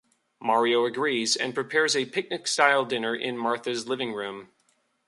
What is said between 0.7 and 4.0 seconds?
agrees, and prepares a picnic-style dinner in Martha's